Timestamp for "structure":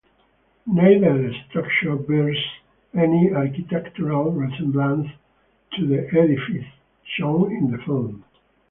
1.47-1.95